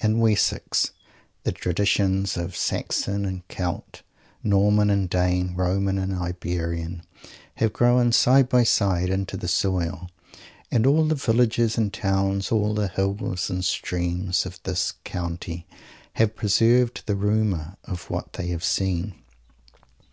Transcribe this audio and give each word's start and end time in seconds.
In 0.00 0.18
Wessex, 0.18 0.90
the 1.44 1.52
traditions 1.52 2.36
of 2.36 2.56
Saxon 2.56 3.24
and 3.24 3.46
Celt, 3.46 4.02
Norman 4.42 4.90
and 4.90 5.08
Dane, 5.08 5.54
Roman 5.54 5.96
and 5.96 6.12
Iberian, 6.12 7.04
have 7.58 7.72
grown 7.72 8.10
side 8.10 8.48
by 8.48 8.64
side 8.64 9.10
into 9.10 9.36
the 9.36 9.46
soil, 9.46 10.10
and 10.72 10.88
all 10.88 11.04
the 11.06 11.14
villages 11.14 11.78
and 11.78 11.92
towns, 11.94 12.50
all 12.50 12.74
the 12.74 12.88
hills 12.88 13.48
and 13.48 13.64
streams, 13.64 14.44
of 14.44 14.60
this 14.64 14.94
country 15.04 15.68
have 16.14 16.34
preserved 16.34 17.02
the 17.06 17.14
rumour 17.14 17.76
of 17.84 18.10
what 18.10 18.32
they 18.32 18.48
have 18.48 18.64
seen. 18.64 19.14